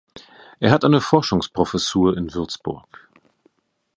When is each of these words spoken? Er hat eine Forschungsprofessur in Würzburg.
Er 0.59 0.71
hat 0.71 0.83
eine 0.83 0.99
Forschungsprofessur 0.99 2.17
in 2.17 2.33
Würzburg. 2.33 3.07